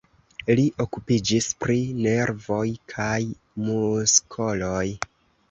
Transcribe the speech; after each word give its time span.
Li 0.59 0.61
okupiĝis 0.85 1.49
pri 1.63 1.75
nervoj 2.07 2.65
kaj 2.95 3.13
muskoloj. 3.69 4.83